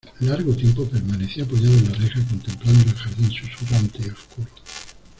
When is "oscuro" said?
4.09-4.47